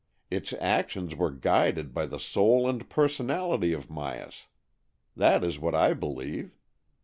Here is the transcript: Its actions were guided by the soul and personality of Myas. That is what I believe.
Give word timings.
Its 0.31 0.51
actions 0.53 1.15
were 1.15 1.29
guided 1.29 1.93
by 1.93 2.07
the 2.07 2.19
soul 2.19 2.67
and 2.67 2.89
personality 2.89 3.71
of 3.71 3.87
Myas. 3.87 4.47
That 5.15 5.43
is 5.43 5.59
what 5.59 5.75
I 5.75 5.93
believe. 5.93 6.57